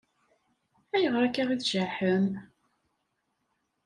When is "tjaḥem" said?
1.61-2.27